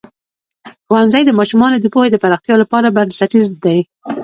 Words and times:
ښوونځی 0.85 1.21
د 1.25 1.31
ماشومانو 1.39 1.77
د 1.79 1.85
پوهې 1.93 2.09
د 2.11 2.17
پراختیا 2.23 2.55
لپاره 2.59 2.93
بنسټیز 2.95 3.47
دی. 3.65 3.79